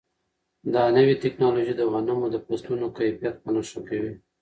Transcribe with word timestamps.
دا 0.73 0.83
نوې 0.97 1.13
ټیکنالوژي 1.23 1.73
د 1.77 1.81
غنمو 1.91 2.27
د 2.31 2.37
فصلونو 2.45 2.87
کیفیت 2.97 3.35
په 3.43 3.49
نښه 3.55 3.79
کوي. 3.87 4.13